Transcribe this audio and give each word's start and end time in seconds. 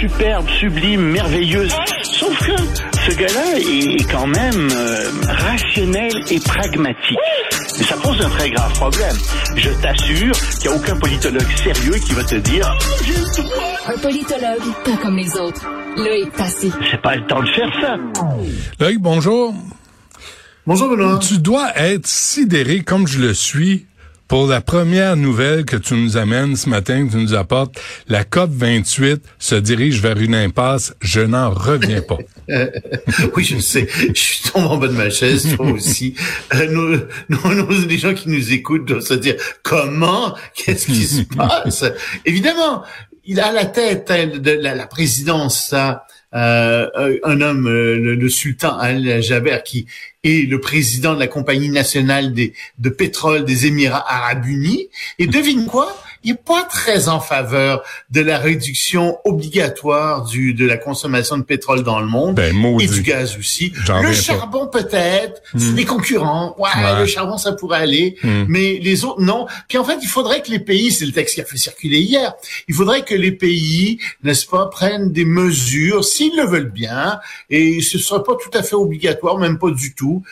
superbe, 0.00 0.48
sublime, 0.58 1.00
merveilleuse. 1.00 1.74
Sauf 2.02 2.38
que 2.38 2.56
ce 2.56 3.16
gars-là 3.16 3.58
est 3.58 4.10
quand 4.10 4.26
même 4.26 4.68
euh, 4.72 5.10
rationnel 5.28 6.12
et 6.30 6.40
pragmatique. 6.40 7.18
Mais 7.78 7.84
ça 7.84 7.96
pose 7.96 8.20
un 8.20 8.28
très 8.30 8.50
grave 8.50 8.72
problème. 8.74 9.16
Je 9.56 9.70
t'assure 9.80 10.32
qu'il 10.60 10.70
n'y 10.70 10.76
a 10.76 10.78
aucun 10.78 10.96
politologue 10.96 11.56
sérieux 11.56 11.94
qui 11.94 12.12
va 12.12 12.24
te 12.24 12.34
dire 12.36 12.78
Un 13.86 13.98
politologue, 13.98 14.74
pas 14.84 14.96
comme 15.02 15.16
les 15.16 15.36
autres. 15.36 15.66
Loïc 15.96 16.30
Passy. 16.32 16.72
c'est 16.90 17.00
pas 17.00 17.16
le 17.16 17.26
temps 17.26 17.42
de 17.42 17.48
faire 17.48 17.72
ça. 17.80 17.96
Loïc, 18.80 18.98
bonjour. 19.00 19.54
Bonjour 20.66 20.90
Benoît. 20.90 21.18
Tu 21.18 21.38
dois 21.38 21.70
être 21.76 22.06
sidéré 22.06 22.80
comme 22.80 23.06
je 23.06 23.20
le 23.20 23.32
suis 23.32 23.86
pour 24.28 24.46
la 24.46 24.60
première 24.60 25.16
nouvelle 25.16 25.64
que 25.64 25.76
tu 25.76 25.94
nous 25.94 26.16
amènes 26.16 26.56
ce 26.56 26.68
matin, 26.68 27.06
que 27.06 27.12
tu 27.12 27.18
nous 27.18 27.34
apportes. 27.34 27.80
La 28.08 28.24
COP 28.24 28.50
28 28.52 29.22
se 29.38 29.54
dirige 29.54 30.00
vers 30.00 30.18
une 30.18 30.34
impasse. 30.34 30.94
Je 31.00 31.20
n'en 31.20 31.50
reviens 31.50 32.02
pas. 32.02 32.18
Oui, 33.34 33.42
je 33.42 33.58
sais. 33.58 33.88
Je 34.14 34.20
suis 34.20 34.50
tombé 34.50 34.66
en 34.66 34.76
bas 34.76 34.88
de 34.88 34.92
ma 34.92 35.10
chaise, 35.10 35.56
toi 35.56 35.66
aussi. 35.72 36.14
Euh, 36.54 36.68
nous, 36.70 36.96
nous, 37.28 37.54
nous, 37.54 37.86
les 37.86 37.98
gens 37.98 38.14
qui 38.14 38.28
nous 38.28 38.52
écoutent 38.52 38.86
doivent 38.86 39.00
se 39.00 39.14
dire 39.14 39.34
comment, 39.62 40.34
qu'est-ce 40.54 40.86
qui 40.86 41.02
se 41.04 41.22
passe? 41.36 41.84
Évidemment, 42.24 42.84
il 43.24 43.40
a 43.40 43.48
à 43.48 43.52
la 43.52 43.66
tête 43.66 44.08
de 44.12 44.52
la, 44.52 44.74
la 44.74 44.86
présidence 44.86 45.64
ça, 45.64 46.06
euh, 46.34 47.18
un 47.24 47.40
homme, 47.40 47.66
euh, 47.66 48.16
le, 48.16 48.28
sultan 48.28 48.76
Al-Jaber, 48.78 49.58
qui 49.64 49.86
est 50.24 50.48
le 50.48 50.60
président 50.60 51.14
de 51.14 51.20
la 51.20 51.28
compagnie 51.28 51.70
nationale 51.70 52.34
de 52.34 52.88
pétrole 52.88 53.44
des 53.44 53.66
Émirats 53.66 54.04
arabes 54.06 54.46
unis. 54.46 54.88
Et 55.18 55.26
devine 55.26 55.66
quoi? 55.66 55.96
Il 56.26 56.32
n'est 56.32 56.38
pas 56.38 56.64
très 56.64 57.08
en 57.08 57.20
faveur 57.20 57.82
de 58.10 58.20
la 58.20 58.38
réduction 58.38 59.16
obligatoire 59.24 60.24
du, 60.24 60.54
de 60.54 60.66
la 60.66 60.76
consommation 60.76 61.38
de 61.38 61.44
pétrole 61.44 61.84
dans 61.84 62.00
le 62.00 62.06
monde 62.06 62.34
Ben, 62.34 62.52
et 62.80 62.86
du 62.88 63.02
gaz 63.02 63.36
aussi. 63.38 63.72
Le 64.02 64.12
charbon 64.12 64.66
peut-être, 64.66 65.40
Hmm. 65.54 65.76
les 65.76 65.84
concurrents, 65.84 66.56
ouais, 66.58 66.68
Ouais. 66.76 66.98
le 67.00 67.06
charbon 67.06 67.38
ça 67.38 67.52
pourrait 67.52 67.78
aller, 67.78 68.16
Hmm. 68.22 68.44
mais 68.48 68.78
les 68.82 69.04
autres 69.04 69.20
non. 69.22 69.46
Puis 69.68 69.78
en 69.78 69.84
fait, 69.84 69.98
il 70.02 70.08
faudrait 70.08 70.42
que 70.42 70.50
les 70.50 70.58
pays, 70.58 70.90
c'est 70.90 71.06
le 71.06 71.12
texte 71.12 71.36
qui 71.36 71.40
a 71.40 71.44
fait 71.44 71.56
circuler 71.58 72.00
hier, 72.00 72.34
il 72.66 72.74
faudrait 72.74 73.04
que 73.04 73.14
les 73.14 73.32
pays, 73.32 73.98
n'est-ce 74.24 74.46
pas, 74.46 74.66
prennent 74.66 75.12
des 75.12 75.24
mesures 75.24 76.04
s'ils 76.04 76.36
le 76.36 76.44
veulent 76.44 76.72
bien, 76.72 77.20
et 77.50 77.80
ce 77.80 77.98
ne 77.98 78.02
sera 78.02 78.24
pas 78.24 78.34
tout 78.34 78.50
à 78.52 78.64
fait 78.64 78.74
obligatoire, 78.74 79.38
même 79.38 79.58
pas 79.58 79.70
du 79.70 79.94
tout. 79.94 80.24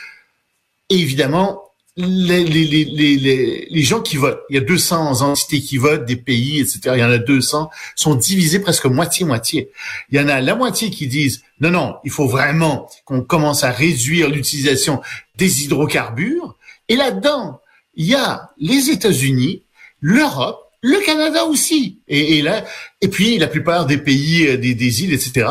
Et 0.90 0.96
évidemment, 0.96 1.63
les, 1.96 2.44
les, 2.44 2.84
les, 2.84 3.68
les, 3.70 3.82
gens 3.82 4.00
qui 4.00 4.16
votent, 4.16 4.40
il 4.50 4.56
y 4.56 4.58
a 4.58 4.62
200 4.62 5.22
entités 5.22 5.60
qui 5.60 5.76
votent, 5.76 6.04
des 6.04 6.16
pays, 6.16 6.58
etc., 6.60 6.80
il 6.94 6.98
y 6.98 7.04
en 7.04 7.10
a 7.10 7.18
200, 7.18 7.70
sont 7.94 8.14
divisés 8.16 8.58
presque 8.58 8.86
moitié-moitié. 8.86 9.70
Il 10.10 10.18
y 10.18 10.20
en 10.20 10.28
a 10.28 10.40
la 10.40 10.56
moitié 10.56 10.90
qui 10.90 11.06
disent, 11.06 11.42
non, 11.60 11.70
non, 11.70 11.96
il 12.04 12.10
faut 12.10 12.26
vraiment 12.26 12.90
qu'on 13.04 13.22
commence 13.22 13.62
à 13.62 13.70
réduire 13.70 14.28
l'utilisation 14.28 15.00
des 15.36 15.64
hydrocarbures. 15.64 16.56
Et 16.88 16.96
là-dedans, 16.96 17.60
il 17.94 18.06
y 18.06 18.14
a 18.14 18.50
les 18.58 18.90
États-Unis, 18.90 19.62
l'Europe, 20.00 20.60
le 20.82 20.98
Canada 21.06 21.44
aussi. 21.44 22.00
Et, 22.08 22.38
et 22.38 22.42
là, 22.42 22.64
et 23.00 23.08
puis 23.08 23.38
la 23.38 23.46
plupart 23.46 23.86
des 23.86 23.98
pays, 23.98 24.48
euh, 24.48 24.56
des, 24.56 24.74
des 24.74 25.04
îles, 25.04 25.14
etc. 25.14 25.46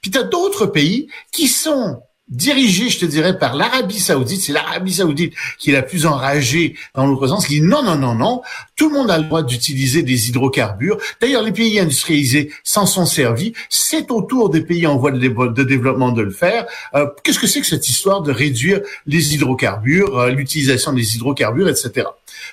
Puis 0.00 0.12
tu 0.12 0.18
as 0.18 0.22
d'autres 0.22 0.66
pays 0.66 1.08
qui 1.32 1.48
sont 1.48 2.00
dirigés, 2.30 2.88
je 2.88 3.00
te 3.00 3.04
dirais, 3.04 3.38
par 3.38 3.56
l'Arabie 3.56 3.98
saoudite. 3.98 4.40
C'est 4.40 4.52
l'Arabie 4.52 4.94
saoudite 4.94 5.34
qui 5.58 5.70
est 5.70 5.72
la 5.72 5.82
plus 5.82 6.06
enragée 6.06 6.76
dans 6.94 7.06
l'autre 7.06 7.26
sens, 7.26 7.46
qui 7.46 7.60
dit 7.60 7.66
non, 7.66 7.82
non, 7.82 7.96
non, 7.96 8.14
non, 8.14 8.42
tout 8.76 8.88
le 8.88 8.94
monde 8.94 9.10
a 9.10 9.18
le 9.18 9.24
droit 9.24 9.42
d'utiliser 9.42 10.02
des 10.02 10.28
hydrocarbures. 10.28 10.98
D'ailleurs, 11.20 11.42
les 11.42 11.52
pays 11.52 11.78
industrialisés 11.78 12.52
s'en 12.64 12.86
sont 12.86 13.06
servis. 13.06 13.52
C'est 13.68 14.10
au 14.10 14.22
tour 14.22 14.48
des 14.50 14.62
pays 14.62 14.86
en 14.86 14.96
voie 14.96 15.10
de 15.10 15.62
développement 15.62 16.12
de 16.12 16.22
le 16.22 16.30
faire. 16.30 16.66
Euh, 16.94 17.06
Qu'est-ce 17.22 17.38
que 17.38 17.46
c'est 17.46 17.60
que 17.60 17.66
cette 17.66 17.88
histoire 17.88 18.22
de 18.22 18.32
réduire 18.32 18.80
les 19.06 19.34
hydrocarbures, 19.34 20.18
euh, 20.18 20.30
l'utilisation 20.30 20.92
des 20.92 21.16
hydrocarbures, 21.16 21.68
etc. 21.68 22.06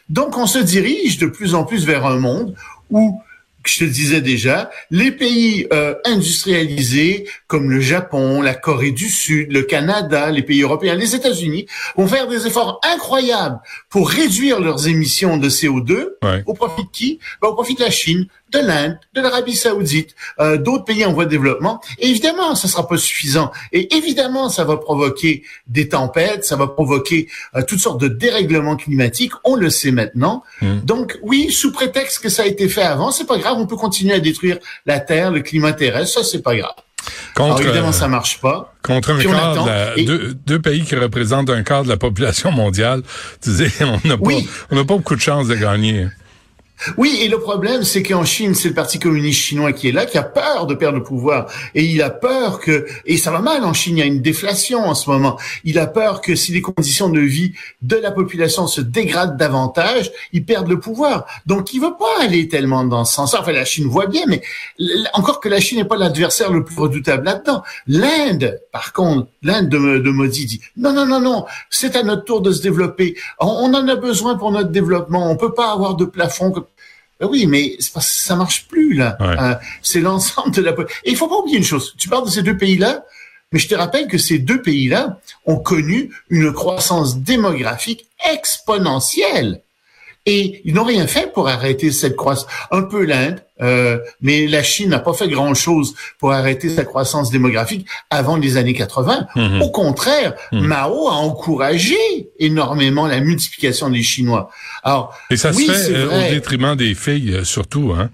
Donc, 0.10 0.38
on 0.38 0.48
se 0.48 0.60
dirige 0.60 1.18
de 1.18 1.28
plus 1.28 1.54
en 1.54 1.64
plus 1.64 1.86
vers 1.86 2.06
un 2.06 2.18
monde 2.18 2.56
où 2.90 3.22
je 3.66 3.80
te 3.80 3.84
le 3.84 3.90
disais 3.90 4.22
déjà, 4.22 4.70
les 4.92 5.12
pays 5.12 5.68
euh, 5.74 5.94
industrialisés 6.06 7.28
comme 7.48 7.70
le 7.70 7.82
Japon, 7.82 8.42
la 8.42 8.54
Corée 8.54 8.92
du 8.92 9.10
Sud, 9.10 9.52
le 9.52 9.64
Canada, 9.64 10.32
les 10.32 10.42
pays 10.44 10.62
européens, 10.62 10.96
les 10.96 11.16
États-Unis 11.16 11.68
vont 11.96 12.08
faire 12.08 12.28
des 12.28 12.48
efforts 12.48 12.80
incroyables 12.84 13.60
pour 13.90 14.10
réduire 14.10 14.60
leurs 14.60 14.88
émissions 14.88 15.38
de 15.38 15.50
CO2 15.50 16.08
Ouais. 16.24 16.44
au 16.46 16.54
profit 16.54 16.84
de 16.84 16.90
qui? 16.92 17.20
Ben, 17.42 17.50
Au 17.50 17.54
profit 17.54 17.76
de 17.76 17.82
la 17.82 17.92
Chine, 17.92 18.28
de 18.52 18.60
l'Inde, 18.60 18.98
de 19.14 19.22
l'Arabie 19.22 19.56
saoudite, 19.56 20.16
euh, 20.40 20.58
d'autres 20.58 20.86
pays 20.86 21.06
en 21.06 21.12
voie 21.14 21.26
de 21.26 21.30
développement. 21.30 21.82
Et 22.00 22.08
évidemment, 22.10 22.56
ça 22.56 22.68
sera 22.68 22.88
pas 22.88 22.98
suffisant. 22.98 23.52
Et 23.74 23.94
évidemment, 23.96 24.50
ça 24.50 24.64
va 24.64 24.78
provoquer 24.78 25.44
des 25.68 25.90
tempêtes, 25.90 26.46
ça 26.46 26.56
va 26.56 26.68
provoquer 26.68 27.28
euh, 27.56 27.62
toutes 27.68 27.80
sortes 27.80 28.00
de 28.02 28.08
dérèglements 28.08 28.76
climatiques. 28.78 29.34
On 29.44 29.56
le 29.56 29.70
sait 29.70 29.92
maintenant. 29.92 30.44
Mm. 30.62 30.80
Donc 30.84 31.18
oui, 31.24 31.52
sous 31.52 31.72
prétexte 31.72 32.20
que 32.20 32.30
ça 32.30 32.44
a 32.44 32.46
été 32.46 32.70
fait 32.70 32.84
avant, 32.84 33.12
c'est 33.12 33.28
pas 33.28 33.38
grave. 33.38 33.58
On 33.58 33.68
peut 33.68 33.76
continuer 33.76 34.14
à 34.14 34.20
détruire 34.20 34.58
la 34.86 35.00
Terre, 35.00 35.32
le 35.32 35.42
climat 35.42 35.74
terrestre. 35.74 36.20
Ça, 36.20 36.24
c'est 36.24 36.42
pas 36.42 36.56
grave. 36.56 36.72
Alors 37.36 37.50
Contre, 37.50 37.62
évidemment, 37.62 37.90
euh, 37.90 37.92
ça 37.94 38.08
marche 38.08 38.42
pas. 38.42 38.74
contre 38.84 39.12
un 39.12 39.22
quart 39.22 39.64
de 39.64 39.70
la- 39.70 39.98
Et- 39.98 40.04
deux, 40.04 40.34
deux 40.46 40.60
pays 40.60 40.84
qui 40.84 40.96
représentent 40.96 41.50
un 41.50 41.64
quart 41.64 41.84
de 41.84 41.90
la 41.90 41.96
population 41.98 42.52
mondiale. 42.52 43.02
Tu 43.42 43.50
disais, 43.50 43.72
on 43.82 44.08
n'a 44.08 44.18
pas, 44.18 44.24
Oui. 44.26 44.48
on 44.72 44.76
n'a 44.76 44.82
pas 44.84 44.96
beaucoup 44.96 45.16
de 45.16 45.22
chances 45.22 45.48
de 45.48 45.56
gagner. 45.56 46.08
Oui, 46.98 47.20
et 47.22 47.28
le 47.28 47.40
problème, 47.40 47.84
c'est 47.84 48.04
qu'en 48.04 48.24
Chine, 48.24 48.54
c'est 48.54 48.70
le 48.70 48.74
Parti 48.74 49.00
communiste 49.00 49.40
chinois 49.40 49.74
qui 49.74 49.90
est 49.90 49.92
là, 49.92 50.06
qui 50.06 50.18
a 50.18 50.24
peur 50.24 50.68
de 50.68 50.76
perdre 50.76 50.98
le 50.98 51.04
pouvoir. 51.04 51.48
Et 51.74 51.84
il 51.84 52.02
a 52.02 52.10
peur 52.10 52.60
que, 52.60 52.86
et 53.06 53.18
ça 53.18 53.32
va 53.32 53.40
mal 53.40 53.64
en 53.64 53.74
Chine, 53.74 53.98
il 53.98 54.00
y 54.00 54.04
a 54.04 54.06
une 54.06 54.22
déflation 54.22 54.86
en 54.86 54.94
ce 54.94 55.10
moment. 55.10 55.38
Il 55.64 55.80
a 55.80 55.88
peur 55.88 56.22
que 56.22 56.36
si 56.36 56.52
les 56.52 56.62
conditions 56.62 57.10
de 57.10 57.20
vie 57.20 57.54
de 57.82 57.96
la 57.96 58.12
population 58.12 58.68
se 58.68 58.82
dégradent 58.82 59.38
davantage, 59.38 60.12
il 60.34 60.46
perde 60.46 60.68
le 60.68 60.80
pouvoir. 60.80 61.26
Donc, 61.46 61.74
il 61.74 61.82
veut 61.82 61.96
pas 61.98 62.24
aller 62.24 62.48
tellement 62.48 62.84
dans 62.84 63.06
ce 63.06 63.16
sens. 63.16 63.34
Enfin, 63.34 63.52
la 63.52 63.66
Chine 63.66 63.88
voit 63.88 64.08
bien, 64.08 64.24
mais 64.28 64.42
encore 65.14 65.40
que 65.40 65.50
la 65.50 65.60
Chine 65.60 65.80
n'est 65.80 65.86
pas 65.86 65.98
l'adversaire 65.98 66.52
le 66.52 66.64
plus 66.64 66.80
redoutable 66.80 67.26
là-dedans. 67.26 67.64
L'Inde, 67.88 68.60
par 68.72 68.94
contre, 68.94 69.28
l'Inde 69.42 69.70
de, 69.70 69.98
de 69.98 70.10
Modi 70.12 70.46
dit, 70.46 70.62
non, 70.76 70.94
non, 70.94 71.06
non, 71.06 71.20
non, 71.20 71.46
c'est 71.70 71.96
à 71.96 72.04
notre 72.04 72.24
tour 72.24 72.42
de 72.42 72.52
se 72.52 72.62
développer. 72.62 73.16
On, 73.40 73.74
en 73.74 73.88
a 73.88 73.96
besoin 73.96 74.36
pour 74.36 74.52
notre 74.52 74.70
développement. 74.70 75.30
On 75.30 75.36
peut 75.38 75.54
pas 75.54 75.72
avoir 75.72 75.96
de 75.96 76.06
plafond. 76.06 76.54
Ben 77.20 77.28
oui, 77.28 77.48
mais 77.48 77.76
c'est 77.80 77.94
parce 77.94 78.08
que 78.08 78.20
ça 78.20 78.36
marche 78.36 78.68
plus 78.68 78.94
là. 78.94 79.18
Ouais. 79.20 79.36
Euh, 79.40 79.56
c'est 79.82 80.02
l'ensemble 80.02 80.52
de 80.52 80.62
la. 80.62 80.72
Et 81.04 81.12
il 81.12 81.16
faut 81.16 81.28
pas 81.28 81.38
oublier 81.38 81.58
une 81.58 81.64
chose. 81.64 81.96
Tu 81.98 82.10
parles 82.10 82.26
de 82.26 82.30
ces 82.30 82.44
deux 82.44 82.58
pays-là, 82.58 83.06
mais 83.52 83.60
je 83.60 83.68
te 83.68 83.76
rappelle 83.76 84.08
que 84.08 84.18
ces 84.18 84.40
deux 84.40 84.62
pays-là 84.62 85.20
ont 85.46 85.58
connu 85.58 86.12
une 86.30 86.54
croissance 86.54 87.20
démographique 87.20 88.06
exponentielle. 88.32 89.62
Et 90.30 90.62
ils 90.66 90.74
n'ont 90.74 90.84
rien 90.84 91.08
fait 91.08 91.32
pour 91.34 91.48
arrêter 91.48 91.90
cette 91.92 92.16
croissance. 92.18 92.48
Un 92.70 92.82
peu 92.84 93.06
l'Inde, 93.06 93.42
euh, 93.62 93.98
mais 94.22 94.46
la 94.46 94.62
Chine 94.62 94.90
n'a 94.90 95.00
pas 95.00 95.14
fait 95.14 95.30
grand-chose 95.30 95.96
pour 96.20 96.34
arrêter 96.34 96.70
sa 96.70 96.84
croissance 96.84 97.32
démographique 97.32 97.88
avant 98.10 98.36
les 98.36 98.58
années 98.58 98.74
80. 98.74 99.26
Mhm. 99.36 99.62
Au 99.62 99.70
contraire, 99.72 100.34
Mhm. 100.52 100.68
Mao 100.68 101.08
a 101.08 101.14
encouragé 101.14 101.96
énormément 102.40 103.08
la 103.08 103.22
multiplication 103.22 103.90
des 103.90 104.04
Chinois. 104.04 104.50
Alors, 104.84 105.14
Et 105.32 105.38
ça 105.38 105.52
oui, 105.56 105.66
se 105.66 105.72
fait 105.72 105.94
euh, 105.96 106.08
au 106.28 106.30
détriment 106.34 106.76
des 106.76 106.94
filles, 106.94 107.34
euh, 107.34 107.44
surtout, 107.46 107.94
hein? 107.98 108.10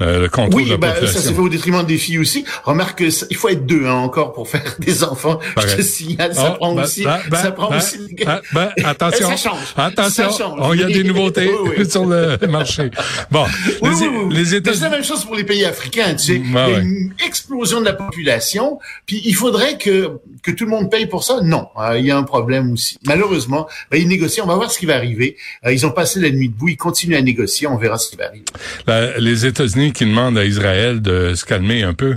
Euh, 0.00 0.20
le 0.22 0.28
contrôle 0.28 0.50
de 0.50 0.56
Oui, 0.64 0.70
la 0.70 0.76
ben, 0.76 0.94
ça 1.06 1.20
s'est 1.20 1.32
fait 1.32 1.40
au 1.40 1.48
détriment 1.48 1.84
des 1.84 1.98
filles 1.98 2.18
aussi. 2.18 2.44
Remarque 2.64 3.02
il 3.30 3.36
faut 3.36 3.48
être 3.48 3.66
deux 3.66 3.84
hein, 3.86 3.94
encore 3.94 4.32
pour 4.32 4.48
faire 4.48 4.62
des 4.78 5.02
enfants. 5.04 5.38
Pareil. 5.54 5.70
Je 5.72 5.76
te 5.76 5.82
signale, 5.82 6.34
ça 6.34 6.52
Oh, 6.54 6.56
prend 6.58 6.74
ben, 6.74 6.82
aussi, 6.84 7.04
ben, 7.04 7.18
ça 7.32 7.42
ben, 7.42 7.52
prend 7.52 7.76
aussi. 7.76 7.98
attention, 8.84 9.28
Ça 9.30 9.36
change. 9.36 9.58
attention, 9.76 10.30
Ça 10.30 10.38
change. 10.38 10.74
Il 10.74 10.80
y 10.80 10.84
a 10.84 10.86
des 10.86 11.04
nouveautés 11.04 11.50
Oui, 11.62 11.70
oui. 11.78 11.90
sur 11.90 12.04
le 12.06 12.36
marché. 12.48 12.90
Bon, 13.30 13.44
Oui, 13.82 13.90
les, 14.00 14.06
oui, 14.06 14.16
oui. 14.26 14.34
les 14.34 14.60
Mais 14.60 14.74
C'est 14.74 14.80
la 14.82 14.90
même 14.90 15.04
chose 15.04 15.24
pour 15.24 15.34
les 15.34 15.44
pays 15.44 15.64
africains, 15.64 16.14
tu 16.14 16.18
sais. 16.24 16.36
Il 16.44 16.52
y 16.52 16.56
a 16.56 16.78
une 16.78 17.12
explosion 17.26 17.80
de 17.80 17.84
la 17.86 17.92
population, 17.92 18.78
puis 19.06 19.20
il 19.24 19.34
faudrait 19.34 19.78
que 19.78 20.18
que 20.42 20.52
tout 20.52 20.64
le 20.64 20.70
monde 20.70 20.90
paye 20.90 21.06
pour 21.06 21.24
ça? 21.24 21.40
Non, 21.42 21.66
Euh, 21.78 21.98
il 21.98 22.06
y 22.06 22.10
a 22.12 22.16
un 22.16 22.22
problème 22.22 22.72
aussi. 22.72 22.96
Malheureusement, 23.04 23.66
ben, 23.90 24.00
ils 24.00 24.06
négocient. 24.08 24.44
On 24.44 24.48
va 24.48 24.54
voir 24.54 24.70
ce 24.70 24.78
qui 24.78 24.86
va 24.86 24.94
arriver. 24.94 25.36
Euh, 25.66 25.72
ils 25.72 25.84
ont 25.84 25.90
passé 25.90 26.20
la 26.20 26.30
nuit 26.30 26.48
debout. 26.48 26.68
Ils 26.68 26.76
continuent 26.76 27.16
à 27.16 27.22
négocier. 27.22 27.66
On 27.66 27.76
verra 27.76 27.98
ce 27.98 28.08
qui 28.08 28.16
va 28.16 28.26
arriver. 28.26 28.44
La- 28.86 29.18
les 29.18 29.46
États-Unis 29.46 29.87
qui 29.92 30.04
demandent 30.04 30.38
à 30.38 30.44
Israël 30.44 31.00
de 31.00 31.34
se 31.34 31.44
calmer 31.44 31.82
un 31.82 31.94
peu? 31.94 32.16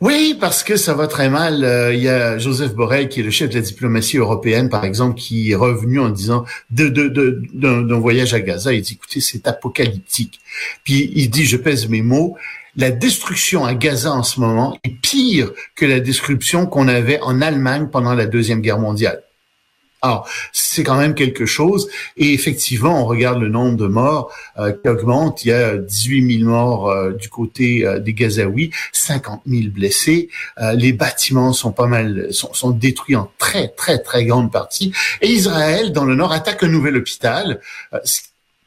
Oui, 0.00 0.34
parce 0.40 0.62
que 0.62 0.76
ça 0.76 0.94
va 0.94 1.06
très 1.08 1.28
mal. 1.28 1.62
Euh, 1.62 1.92
il 1.92 2.02
y 2.02 2.08
a 2.08 2.38
Joseph 2.38 2.74
Borrell, 2.74 3.10
qui 3.10 3.20
est 3.20 3.22
le 3.22 3.30
chef 3.30 3.50
de 3.50 3.56
la 3.56 3.60
diplomatie 3.60 4.16
européenne, 4.16 4.70
par 4.70 4.84
exemple, 4.86 5.18
qui 5.18 5.50
est 5.50 5.54
revenu 5.54 6.00
en 6.00 6.08
disant 6.08 6.46
d'un 6.70 7.98
voyage 7.98 8.32
à 8.32 8.40
Gaza. 8.40 8.72
Il 8.72 8.80
dit, 8.80 8.94
écoutez, 8.94 9.20
c'est 9.20 9.46
apocalyptique. 9.46 10.40
Puis 10.84 11.12
il 11.14 11.28
dit, 11.28 11.44
je 11.44 11.58
pèse 11.58 11.86
mes 11.88 12.00
mots, 12.00 12.38
la 12.76 12.90
destruction 12.90 13.66
à 13.66 13.74
Gaza 13.74 14.12
en 14.12 14.22
ce 14.22 14.40
moment 14.40 14.78
est 14.84 15.00
pire 15.02 15.50
que 15.74 15.84
la 15.84 16.00
destruction 16.00 16.66
qu'on 16.66 16.88
avait 16.88 17.20
en 17.20 17.42
Allemagne 17.42 17.88
pendant 17.92 18.14
la 18.14 18.24
deuxième 18.24 18.62
guerre 18.62 18.78
mondiale. 18.78 19.22
Alors, 20.02 20.28
c'est 20.52 20.82
quand 20.82 20.96
même 20.96 21.14
quelque 21.14 21.44
chose. 21.44 21.88
Et 22.16 22.32
effectivement, 22.32 23.02
on 23.02 23.06
regarde 23.06 23.40
le 23.40 23.48
nombre 23.48 23.76
de 23.76 23.86
morts 23.86 24.32
euh, 24.58 24.72
qui 24.72 24.88
augmente. 24.88 25.44
Il 25.44 25.48
y 25.48 25.52
a 25.52 25.76
18 25.76 26.38
000 26.38 26.50
morts 26.50 26.88
euh, 26.88 27.12
du 27.12 27.28
côté 27.28 27.86
euh, 27.86 27.98
des 27.98 28.14
Gazaouis, 28.14 28.70
50 28.92 29.42
000 29.46 29.70
blessés. 29.70 30.28
les 30.74 30.92
bâtiments 30.92 31.52
sont 31.52 31.72
pas 31.72 31.86
mal, 31.86 32.28
sont, 32.32 32.52
sont, 32.54 32.70
détruits 32.70 33.16
en 33.16 33.30
très, 33.38 33.68
très, 33.68 33.98
très 33.98 34.24
grande 34.24 34.50
partie. 34.50 34.92
Et 35.20 35.28
Israël, 35.28 35.92
dans 35.92 36.04
le 36.04 36.14
nord, 36.14 36.32
attaque 36.32 36.62
un 36.62 36.68
nouvel 36.68 36.96
hôpital, 36.96 37.60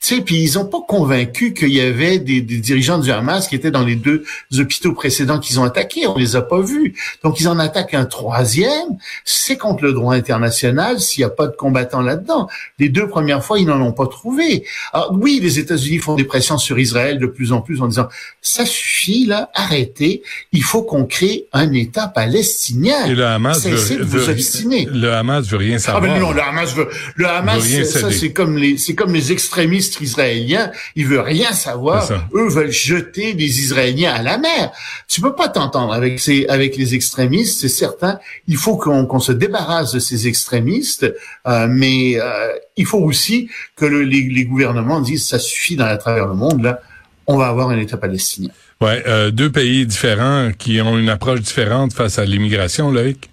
sais, 0.07 0.21
puis 0.21 0.41
ils 0.41 0.59
ont 0.59 0.65
pas 0.65 0.81
convaincu 0.85 1.53
qu'il 1.53 1.69
y 1.69 1.79
avait 1.79 2.19
des, 2.19 2.41
des, 2.41 2.57
dirigeants 2.57 2.99
du 2.99 3.11
Hamas 3.11 3.47
qui 3.47 3.55
étaient 3.55 3.71
dans 3.71 3.85
les 3.85 3.95
deux 3.95 4.23
hôpitaux 4.57 4.93
précédents 4.93 5.39
qu'ils 5.39 5.59
ont 5.59 5.63
attaqués. 5.63 6.07
On 6.07 6.17
les 6.17 6.35
a 6.35 6.41
pas 6.41 6.61
vus. 6.61 6.93
Donc 7.23 7.39
ils 7.39 7.47
en 7.47 7.57
attaquent 7.57 7.93
un 7.93 8.05
troisième. 8.05 8.97
C'est 9.23 9.57
contre 9.57 9.83
le 9.83 9.93
droit 9.93 10.13
international 10.13 10.99
s'il 10.99 11.21
n'y 11.21 11.25
a 11.25 11.29
pas 11.29 11.47
de 11.47 11.55
combattants 11.55 12.01
là-dedans. 12.01 12.49
Les 12.79 12.89
deux 12.89 13.07
premières 13.07 13.43
fois, 13.43 13.59
ils 13.59 13.65
n'en 13.65 13.81
ont 13.81 13.93
pas 13.93 14.07
trouvé. 14.07 14.65
Alors 14.91 15.15
oui, 15.19 15.39
les 15.41 15.59
États-Unis 15.59 15.99
font 15.99 16.15
des 16.15 16.25
pressions 16.25 16.57
sur 16.57 16.77
Israël 16.79 17.17
de 17.17 17.27
plus 17.27 17.53
en 17.53 17.61
plus 17.61 17.81
en 17.81 17.87
disant 17.87 18.09
ça 18.41 18.65
suffit 18.65 19.25
là, 19.25 19.49
arrêtez. 19.53 20.21
Il 20.51 20.63
faut 20.63 20.83
qu'on 20.83 21.05
crée 21.05 21.45
un 21.53 21.71
État 21.71 22.07
palestinien. 22.07 23.05
Et 23.05 23.15
le 23.15 23.25
Hamas 23.25 23.65
veut, 23.65 23.99
de 23.99 24.03
vous 24.03 24.29
obstiner. 24.29 24.85
Le 24.91 25.13
Hamas 25.13 25.47
veut 25.47 25.57
rien 25.57 25.79
savoir. 25.79 26.03
Ah 26.03 26.07
ben 26.07 26.19
non, 26.19 26.31
le 26.31 26.41
Hamas 26.41 26.75
veut. 26.75 26.89
Le 27.15 27.27
Hamas, 27.27 27.63
ça 27.85 28.11
c'est 28.11 28.33
comme 28.33 28.57
les, 28.57 28.77
c'est 28.77 28.95
comme 28.95 29.13
les 29.13 29.31
extrémistes 29.31 29.92
israélien, 30.01 30.71
il 30.95 31.07
veut 31.07 31.19
rien 31.19 31.53
savoir. 31.53 32.09
Eux 32.33 32.47
veulent 32.49 32.71
jeter 32.71 33.33
des 33.33 33.61
Israéliens 33.61 34.13
à 34.13 34.21
la 34.21 34.37
mer. 34.37 34.71
Tu 35.07 35.21
peux 35.21 35.35
pas 35.35 35.49
t'entendre 35.49 35.93
avec 35.93 36.19
ces, 36.19 36.45
avec 36.47 36.77
les 36.77 36.95
extrémistes, 36.95 37.61
c'est 37.61 37.69
certain. 37.69 38.19
Il 38.47 38.57
faut 38.57 38.77
qu'on 38.77 39.19
se 39.19 39.31
débarrasse 39.31 39.93
de 39.93 39.99
ces 39.99 40.27
extrémistes, 40.27 41.11
euh, 41.47 41.67
mais 41.69 42.19
euh, 42.19 42.53
il 42.77 42.85
faut 42.85 42.99
aussi 42.99 43.49
que 43.75 43.85
les, 43.85 44.45
gouvernements 44.45 45.01
disent 45.01 45.27
ça 45.27 45.39
suffit 45.39 45.75
dans 45.75 45.85
à 45.85 45.97
travers 45.97 46.27
le 46.27 46.33
monde 46.33 46.63
là. 46.63 46.79
On 47.25 47.37
va 47.37 47.47
avoir 47.47 47.69
un 47.69 47.77
État 47.77 47.95
palestinien. 47.95 48.49
Ouais, 48.81 49.01
euh, 49.07 49.31
deux 49.31 49.49
pays 49.49 49.85
différents 49.85 50.51
qui 50.57 50.81
ont 50.81 50.97
une 50.97 51.07
approche 51.07 51.39
différente 51.39 51.93
face 51.93 52.19
à 52.19 52.25
l'immigration, 52.25 52.91
Loïc? 52.91 53.29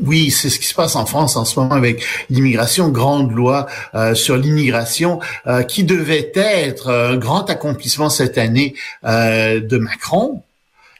Oui, 0.00 0.30
c'est 0.30 0.50
ce 0.50 0.58
qui 0.58 0.66
se 0.66 0.74
passe 0.74 0.96
en 0.96 1.06
France 1.06 1.36
en 1.36 1.44
ce 1.44 1.58
moment 1.58 1.74
avec 1.74 2.04
l'immigration, 2.30 2.88
grande 2.88 3.32
loi 3.32 3.66
euh, 3.94 4.14
sur 4.14 4.36
l'immigration 4.36 5.20
euh, 5.46 5.62
qui 5.62 5.84
devait 5.84 6.32
être 6.34 6.90
un 6.90 7.16
grand 7.16 7.48
accomplissement 7.50 8.10
cette 8.10 8.38
année 8.38 8.74
euh, 9.04 9.60
de 9.60 9.78
Macron 9.78 10.42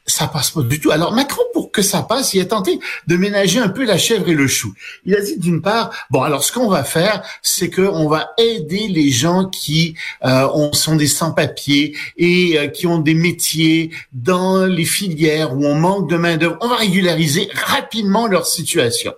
ça 0.08 0.26
passe 0.26 0.50
pas 0.50 0.62
du 0.62 0.80
tout. 0.80 0.90
Alors 0.90 1.12
Macron, 1.12 1.42
pour 1.52 1.70
que 1.70 1.82
ça 1.82 2.02
passe, 2.02 2.34
il 2.34 2.40
a 2.40 2.44
tenté 2.44 2.80
de 3.06 3.16
ménager 3.16 3.60
un 3.60 3.68
peu 3.68 3.84
la 3.84 3.98
chèvre 3.98 4.28
et 4.28 4.34
le 4.34 4.46
chou. 4.46 4.74
Il 5.04 5.14
a 5.14 5.20
dit 5.20 5.38
d'une 5.38 5.62
part, 5.62 5.90
bon, 6.10 6.22
alors 6.22 6.42
ce 6.42 6.52
qu'on 6.52 6.68
va 6.68 6.84
faire, 6.84 7.22
c'est 7.42 7.70
qu'on 7.70 8.08
va 8.08 8.30
aider 8.38 8.88
les 8.88 9.10
gens 9.10 9.46
qui 9.46 9.94
euh, 10.24 10.48
ont, 10.52 10.72
sont 10.72 10.96
des 10.96 11.06
sans-papiers 11.06 11.96
et 12.16 12.58
euh, 12.58 12.68
qui 12.68 12.86
ont 12.86 12.98
des 12.98 13.14
métiers 13.14 13.90
dans 14.12 14.66
les 14.66 14.84
filières 14.84 15.54
où 15.54 15.64
on 15.64 15.74
manque 15.74 16.10
de 16.10 16.16
main 16.16 16.36
d'œuvre. 16.36 16.58
On 16.60 16.68
va 16.68 16.76
régulariser 16.76 17.48
rapidement 17.52 18.26
leur 18.26 18.46
situation. 18.46 19.14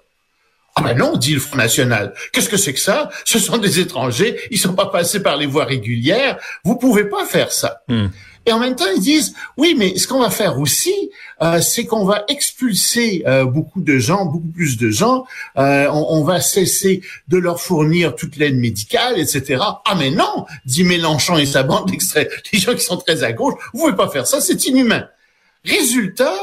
Ah 0.76 0.82
ben 0.82 0.96
non, 0.96 1.16
dit 1.16 1.34
le 1.34 1.40
Front 1.40 1.56
National. 1.56 2.14
Qu'est-ce 2.32 2.48
que 2.48 2.56
c'est 2.56 2.72
que 2.72 2.80
ça? 2.80 3.10
Ce 3.24 3.38
sont 3.38 3.58
des 3.58 3.80
étrangers, 3.80 4.40
ils 4.50 4.58
sont 4.58 4.74
pas 4.74 4.86
passés 4.86 5.22
par 5.22 5.36
les 5.36 5.46
voies 5.46 5.64
régulières. 5.64 6.38
Vous 6.64 6.76
pouvez 6.76 7.04
pas 7.04 7.24
faire 7.26 7.52
ça. 7.52 7.82
Hmm. 7.88 8.06
Et 8.46 8.52
en 8.52 8.58
même 8.58 8.74
temps, 8.74 8.90
ils 8.94 9.02
disent, 9.02 9.34
oui, 9.58 9.74
mais 9.76 9.96
ce 9.96 10.08
qu'on 10.08 10.20
va 10.20 10.30
faire 10.30 10.58
aussi, 10.58 11.10
euh, 11.42 11.60
c'est 11.60 11.84
qu'on 11.84 12.04
va 12.04 12.24
expulser 12.28 13.22
euh, 13.26 13.44
beaucoup 13.44 13.82
de 13.82 13.98
gens, 13.98 14.24
beaucoup 14.24 14.48
plus 14.48 14.78
de 14.78 14.90
gens. 14.90 15.24
Euh, 15.58 15.88
on, 15.90 16.24
va 16.24 16.40
cesser 16.40 17.02
de 17.28 17.38
leur 17.38 17.60
fournir 17.60 18.14
toute 18.14 18.36
l'aide 18.36 18.56
médicale, 18.56 19.18
etc. 19.18 19.62
Ah 19.84 19.94
mais 19.98 20.10
non, 20.10 20.46
dit 20.64 20.84
Mélenchon 20.84 21.36
et 21.36 21.46
sa 21.46 21.62
bande 21.62 21.86
d'extraits, 21.90 22.30
les 22.52 22.58
gens 22.58 22.74
qui 22.74 22.82
sont 22.82 22.96
très 22.96 23.24
à 23.24 23.32
gauche, 23.32 23.54
vous 23.72 23.80
pouvez 23.80 23.96
pas 23.96 24.08
faire 24.08 24.26
ça, 24.26 24.40
c'est 24.40 24.66
inhumain. 24.66 25.06
Résultat, 25.64 26.34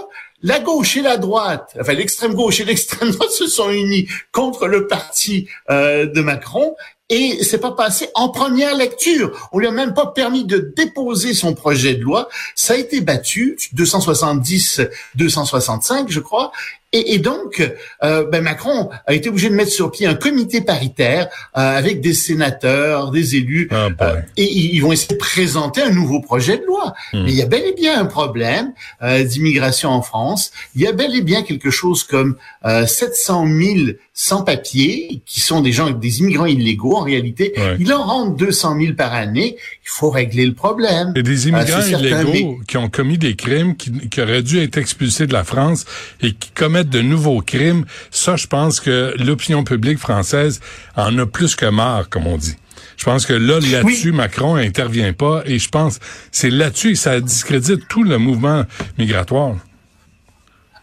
la 0.43 0.59
gauche 0.59 0.97
et 0.97 1.01
la 1.01 1.17
droite, 1.17 1.75
enfin 1.79 1.93
l'extrême 1.93 2.35
gauche 2.35 2.59
et 2.59 2.65
l'extrême 2.65 3.09
droite 3.11 3.31
se 3.31 3.47
sont 3.47 3.71
unis 3.71 4.07
contre 4.31 4.67
le 4.67 4.87
parti 4.87 5.47
de 5.69 6.21
Macron 6.21 6.75
et 7.09 7.43
c'est 7.43 7.59
pas 7.59 7.71
passé 7.71 8.09
en 8.15 8.29
première 8.29 8.75
lecture. 8.75 9.49
On 9.51 9.59
lui 9.59 9.67
a 9.67 9.71
même 9.71 9.93
pas 9.93 10.07
permis 10.07 10.45
de 10.45 10.73
déposer 10.75 11.33
son 11.33 11.53
projet 11.53 11.95
de 11.95 12.01
loi. 12.01 12.27
Ça 12.55 12.73
a 12.73 12.77
été 12.77 12.99
battu 13.01 13.57
270, 13.73 14.81
265, 15.15 16.07
je 16.09 16.19
crois. 16.19 16.51
Et, 16.93 17.15
et 17.15 17.19
donc, 17.19 17.61
euh, 18.01 18.25
ben 18.29 18.41
Macron 18.41 18.89
a 19.05 19.13
été 19.13 19.27
obligé 19.27 19.49
de 19.49 19.55
mettre 19.55 19.71
sur 19.71 19.91
pied 19.91 20.07
un 20.07 20.15
comité 20.15 20.61
paritaire 20.61 21.27
euh, 21.57 21.59
avec 21.77 21.99
des 21.99 22.13
sénateurs, 22.13 23.11
des 23.11 23.35
élus, 23.35 23.67
ah, 23.71 23.89
euh, 24.01 24.21
et 24.37 24.45
ils 24.45 24.79
vont 24.79 24.93
essayer 24.93 25.13
de 25.13 25.19
présenter 25.19 25.81
un 25.81 25.89
nouveau 25.89 26.21
projet 26.21 26.57
de 26.57 26.65
loi. 26.65 26.93
Hmm. 27.11 27.23
Mais 27.23 27.31
il 27.31 27.35
y 27.35 27.41
a 27.41 27.45
bel 27.45 27.65
et 27.65 27.73
bien 27.73 27.99
un 27.99 28.05
problème 28.05 28.73
d'immigration 29.01 29.89
en 29.89 30.01
France. 30.01 30.51
Il 30.75 30.81
y 30.81 30.87
a 30.87 30.93
bel 30.93 31.13
et 31.13 31.21
bien 31.21 31.43
quelque 31.43 31.69
chose 31.69 32.03
comme 32.03 32.37
700 32.63 33.45
000 33.45 33.75
sans-papiers 34.19 35.21
qui 35.27 35.41
sont 35.41 35.61
des 35.61 35.71
gens, 35.71 35.91
des 35.91 36.19
immigrants 36.21 36.47
illégaux 36.47 36.95
en 36.95 37.03
réalité. 37.03 37.53
Il 37.79 37.93
en 37.93 38.03
rentre 38.03 38.35
200 38.35 38.79
000 38.81 38.93
par 38.93 39.13
année. 39.13 39.57
Il 39.59 39.89
faut 39.89 40.09
régler 40.09 40.47
le 40.47 40.55
problème. 40.55 41.13
Et 41.15 41.21
des 41.21 41.49
immigrants 41.49 41.85
illégaux 41.85 42.59
qui 42.67 42.77
ont 42.77 42.89
commis 42.89 43.19
des 43.19 43.35
crimes, 43.35 43.77
qui, 43.77 43.91
qui 44.09 44.19
auraient 44.19 44.41
dû 44.41 44.57
être 44.57 44.79
expulsés 44.79 45.27
de 45.27 45.33
la 45.33 45.43
France 45.43 45.85
et 46.21 46.31
qui 46.31 46.49
commettent 46.49 46.89
de 46.89 47.01
nouveaux 47.01 47.41
crimes, 47.41 47.85
ça, 48.09 48.37
je 48.37 48.47
pense 48.47 48.79
que 48.79 49.13
l'opinion 49.19 49.63
publique 49.63 49.99
française 49.99 50.61
en 50.95 51.15
a 51.19 51.27
plus 51.27 51.55
que 51.55 51.67
marre, 51.67 52.09
comme 52.09 52.25
on 52.25 52.37
dit. 52.37 52.55
Je 52.97 53.05
pense 53.05 53.27
que 53.27 53.33
là, 53.33 53.59
là-dessus, 53.59 54.13
Macron 54.13 54.55
intervient 54.55 55.13
pas 55.13 55.43
et 55.45 55.59
je 55.59 55.69
pense 55.69 55.99
c'est 56.31 56.49
là-dessus 56.49 56.95
ça 56.95 57.19
discrédite 57.21 57.87
tout 57.87 58.03
le 58.03 58.17
mouvement 58.17 58.63
migratoire. 58.97 59.57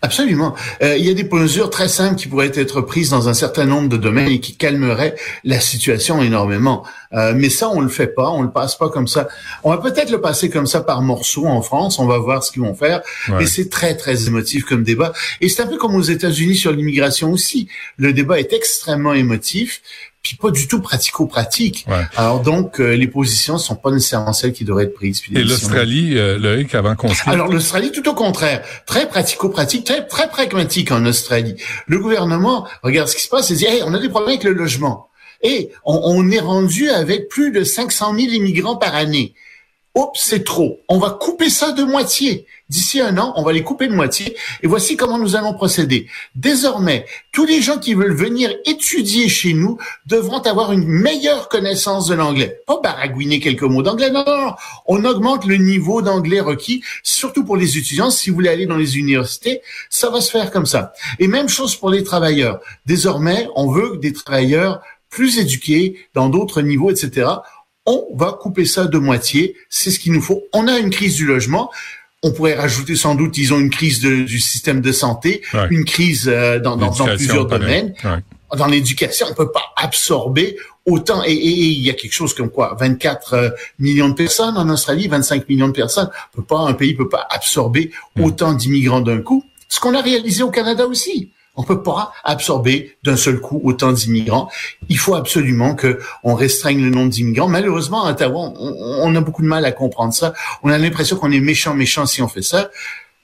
Absolument. 0.05 0.55
Euh, 0.83 0.99
il 0.99 1.06
y 1.06 1.09
a 1.09 1.15
des 1.15 1.27
mesures 1.33 1.71
très 1.71 1.89
simples 1.89 2.17
qui 2.17 2.29
pourraient 2.29 2.53
être 2.55 2.83
prises 2.83 3.09
dans 3.09 3.31
un 3.31 3.33
certain 3.33 3.65
nombre 3.65 3.89
de 3.89 3.97
domaines 3.97 4.29
et 4.29 4.39
qui 4.39 4.55
calmeraient 4.55 5.15
la 5.45 5.61
situation 5.61 6.21
énormément. 6.23 6.85
Euh, 7.15 7.33
mais 7.35 7.49
ça, 7.49 7.71
on 7.71 7.81
le 7.81 7.89
fait 7.89 8.09
pas, 8.09 8.29
on 8.29 8.43
le 8.43 8.51
passe 8.51 8.77
pas 8.77 8.91
comme 8.91 9.09
ça. 9.09 9.29
On 9.62 9.71
va 9.71 9.79
peut-être 9.79 10.11
le 10.11 10.21
passer 10.21 10.51
comme 10.51 10.67
ça 10.67 10.83
par 10.83 11.01
morceaux 11.01 11.47
en 11.47 11.62
France, 11.62 11.99
on 11.99 12.06
va 12.06 12.19
voir 12.19 12.45
ce 12.45 12.53
qu'ils 12.53 12.61
vont 12.61 12.75
faire. 12.75 13.01
Et 13.41 13.47
c'est 13.47 13.71
très, 13.71 13.97
très 13.97 14.27
émotif 14.27 14.67
comme 14.67 14.83
débat. 14.85 15.15
Et 15.41 15.49
c'est 15.49 15.62
un 15.62 15.67
peu 15.67 15.79
comme 15.79 15.95
aux 15.95 16.03
États-Unis 16.03 16.57
sur 16.57 16.73
l'immigration 16.73 17.33
aussi. 17.33 17.69
Le 17.97 18.12
débat 18.12 18.39
est 18.39 18.53
extrêmement 18.53 19.15
émotif 19.15 19.81
puis 20.25 20.37
pas 20.37 20.50
du 20.50 20.67
tout 20.67 20.81
pratico-pratique. 20.81 21.87
Alors 22.17 22.41
donc, 22.41 22.81
euh, 22.81 22.97
les 22.97 23.06
positions 23.06 23.59
sont 23.59 23.76
pas 23.76 23.91
nécessairement 23.91 24.32
celles 24.32 24.55
qui 24.55 24.65
devraient 24.65 24.85
être 24.85 24.94
prises. 24.94 25.23
Et 25.35 25.44
l'Australie, 25.44 26.19
euh, 26.19 26.38
Loïc, 26.38 26.75
avant 26.75 26.97
qu'on 26.97 27.09
Alors 27.26 27.49
l'Australie, 27.49 27.93
tout 27.93 28.09
au 28.09 28.15
contraire, 28.15 28.62
très 28.87 29.07
pratico-pratique, 29.07 29.85
très, 29.85 30.07
très 30.07 30.28
pragmatique 30.28 30.90
en 30.93 31.04
Australie. 31.04 31.57
Le 31.87 31.99
gouvernement 31.99 32.66
regarde 32.83 33.07
ce 33.07 33.16
qui 33.16 33.23
se 33.23 33.28
passe 33.28 33.50
et 33.50 33.54
dit, 33.54 33.66
hey, 33.66 33.83
on 33.85 33.93
a 33.93 33.99
des 33.99 34.09
problèmes 34.09 34.31
avec 34.31 34.45
le 34.45 34.54
logement. 34.54 35.09
Et 35.43 35.71
on, 35.85 36.00
on 36.02 36.31
est 36.31 36.40
rendu 36.40 36.88
avec 36.88 37.28
plus 37.28 37.52
de 37.52 37.62
500 37.62 38.14
000 38.19 38.33
immigrants 38.33 38.76
par 38.76 38.95
année. 38.95 39.35
Oups, 39.97 40.19
c'est 40.21 40.43
trop. 40.43 40.81
On 40.89 40.99
va 40.99 41.11
couper 41.11 41.49
ça 41.49 41.71
de 41.71 41.85
moitié. 41.85 42.47
D'ici 42.69 43.01
un 43.01 43.17
an, 43.17 43.33
on 43.37 43.45
va 43.45 43.53
les 43.53 43.63
couper 43.63 43.87
de 43.87 43.95
moitié. 43.95 44.37
Et 44.63 44.67
voici 44.67 44.97
comment 44.97 45.19
nous 45.19 45.37
allons 45.37 45.55
procéder. 45.55 46.09
Désormais, 46.35 47.07
tous 47.31 47.45
les 47.45 47.63
gens 47.63 47.79
qui 47.79 47.95
veulent 47.95 48.17
venir 48.17 48.53
étudier 48.67 49.29
chez 49.29 49.53
nous 49.53 49.79
devront 50.07 50.41
avoir 50.41 50.73
une 50.73 50.85
meilleure 50.85 51.49
connaissance 51.49 52.09
de 52.09 52.15
l'anglais. 52.15 52.61
Pas 52.67 52.81
baragouiner 52.83 53.39
quelques 53.39 53.63
mots 53.63 53.83
d'anglais. 53.83 54.11
Non, 54.11 54.25
non, 54.27 54.47
non. 54.47 54.55
On 54.87 55.05
augmente 55.05 55.45
le 55.45 55.59
niveau 55.59 56.03
d'anglais 56.03 56.41
requis, 56.41 56.83
surtout 57.05 57.45
pour 57.45 57.57
les 57.57 57.79
étudiants. 57.79 58.11
Si 58.11 58.31
vous 58.31 58.35
voulez 58.35 58.49
aller 58.49 58.67
dans 58.67 58.77
les 58.77 58.99
universités, 58.99 59.61
ça 59.91 60.11
va 60.11 60.21
se 60.21 60.33
faire 60.33 60.51
comme 60.51 60.67
ça. 60.67 60.93
Et 61.21 61.29
même 61.29 61.49
chose 61.49 61.77
pour 61.77 61.91
les 61.91 62.03
travailleurs. 62.03 62.59
Désormais, 62.85 63.49
on 63.55 63.71
veut 63.71 63.99
des 63.99 64.13
travailleurs 64.13 64.81
plus 65.09 65.39
éduqués 65.39 66.09
dans 66.15 66.29
d'autres 66.29 66.63
niveaux, 66.63 66.91
etc 66.91 67.27
on 67.87 68.07
va 68.14 68.38
couper 68.41 68.64
ça 68.64 68.87
de 68.87 68.99
moitié. 68.99 69.57
C'est 69.69 69.91
ce 69.91 69.99
qu'il 69.99 70.12
nous 70.12 70.23
faut. 70.23 70.45
On 70.53 70.69
a 70.69 70.79
une 70.79 70.91
crise 70.91 71.17
du 71.17 71.26
logement. 71.26 71.71
On 72.23 72.33
pourrait 72.33 72.55
rajouter 72.55 72.97
sans 72.97 73.14
doute, 73.14 73.37
ils 73.37 73.53
ont 73.53 73.61
une 73.61 73.69
crise 73.69 74.00
du 74.00 74.41
système 74.41 74.81
de 74.81 74.93
santé, 74.93 75.43
une 75.71 75.85
crise 75.85 76.25
euh, 76.26 76.59
dans, 76.59 76.79
plusieurs 77.14 77.47
domaines. 77.47 77.95
Dans 78.57 78.67
l'éducation, 78.67 79.26
on 79.31 79.35
peut 79.35 79.50
pas 79.50 79.73
absorber 79.76 80.57
autant. 80.87 81.23
Et, 81.26 81.33
il 81.33 81.83
y 81.83 81.91
a 81.91 81.93
quelque 81.93 82.12
chose 82.12 82.35
comme 82.35 82.50
quoi, 82.50 82.76
24 82.81 83.35
euh, 83.35 83.50
millions 83.79 84.09
de 84.09 84.14
personnes 84.14 84.57
en 84.57 84.69
Australie, 84.71 85.09
25 85.09 85.49
millions 85.49 85.69
de 85.69 85.73
personnes. 85.73 86.09
On 86.33 86.37
peut 86.38 86.47
pas, 86.47 86.61
un 86.61 86.73
pays 86.73 86.95
peut 86.95 87.09
pas 87.09 87.26
absorber 87.31 87.91
hmm. 88.17 88.25
autant 88.25 88.55
d'immigrants 88.55 89.00
d'un 89.00 89.21
coup. 89.21 89.45
Ce 89.69 89.81
qu'on 89.81 89.95
a 89.95 90.00
réalisé 90.00 90.43
au 90.43 90.50
Canada 90.50 90.87
aussi. 90.87 91.31
On 91.56 91.62
peut 91.62 91.82
pas 91.82 92.12
absorber 92.25 92.96
d'un 93.04 93.16
seul 93.16 93.38
coup 93.40 93.61
autant 93.64 93.92
d'immigrants. 93.92 94.50
Il 94.88 94.99
faut 94.99 95.14
absolument 95.14 95.75
que 95.75 96.00
on 96.25 96.34
restreigne 96.34 96.82
le 96.82 96.90
nombre 96.90 97.11
d'immigrants. 97.11 97.49
Malheureusement, 97.49 98.04
à 98.06 98.11
Ottawa, 98.11 98.52
on, 98.58 99.14
a 99.14 99.20
beaucoup 99.20 99.42
de 99.42 99.46
mal 99.49 99.64
à 99.64 99.73
comprendre 99.73 100.12
ça. 100.12 100.34
On 100.62 100.70
a 100.70 100.78
l'impression 100.78 101.16
qu'on 101.16 101.30
est 101.30 101.40
méchant, 101.40 101.75
méchant 101.75 102.06
si 102.06 102.23
on 102.23 102.28
fait 102.28 102.42
ça. 102.42 102.70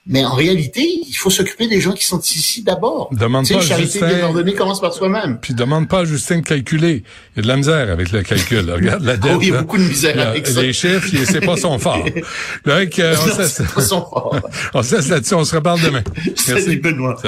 Mais 0.06 0.24
en 0.24 0.32
réalité, 0.34 0.80
il 1.06 1.12
faut 1.14 1.28
s'occuper 1.28 1.68
des 1.68 1.78
gens 1.80 1.92
qui 1.92 2.06
sont 2.06 2.18
ici 2.20 2.62
d'abord. 2.62 3.10
Demande 3.12 3.44
tu 3.44 3.52
sais, 3.52 3.58
pas 3.60 3.64
charité 3.64 3.98
Justin- 3.98 4.08
bien 4.08 4.24
ordonnée 4.24 4.54
commence 4.54 4.80
par 4.80 4.94
soi-même. 4.94 5.38
Puis 5.40 5.52
demande 5.52 5.88
pas 5.88 6.00
à 6.00 6.04
Justin 6.06 6.38
de 6.38 6.46
calculer. 6.46 7.04
Il 7.36 7.36
y 7.36 7.40
a 7.40 7.42
de 7.42 7.48
la 7.48 7.56
misère 7.56 7.90
avec 7.90 8.10
le 8.10 8.22
calcul. 8.22 8.68
Regarde 8.72 9.04
la 9.04 9.18
dette. 9.18 9.32
Oh, 9.36 9.38
il 9.42 9.48
y 9.48 9.50
a 9.50 9.56
là. 9.56 9.60
beaucoup 9.60 9.76
de 9.76 9.82
misère 9.82 10.16
Là, 10.16 10.30
avec 10.30 10.46
ça. 10.46 10.62
Les 10.62 10.72
chiffres, 10.72 11.06
il- 11.12 11.26
c'est 11.26 11.42
pas 11.44 11.56
son 11.58 11.78
fort. 11.78 12.02
Donc, 12.64 12.98
euh, 12.98 13.14
on 13.22 13.26
Non, 13.26 13.36
pas 13.74 13.82
son 13.82 14.00
fort. 14.00 14.36
on 14.74 14.82
se 14.82 14.96
laisse 14.96 15.08
là-dessus. 15.08 15.34
On 15.34 15.44
se 15.44 15.54
reparle 15.54 15.80
demain. 15.82 16.02
Salut 16.34 16.80
Benoît. 16.80 17.20